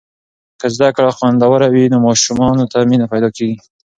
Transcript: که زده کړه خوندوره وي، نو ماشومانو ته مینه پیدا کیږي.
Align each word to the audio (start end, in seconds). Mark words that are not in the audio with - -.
که 0.59 0.67
زده 0.77 0.89
کړه 0.95 1.11
خوندوره 1.17 1.67
وي، 1.73 1.85
نو 1.93 1.97
ماشومانو 2.07 2.63
ته 2.71 2.77
مینه 2.89 3.07
پیدا 3.13 3.29
کیږي. 3.37 3.57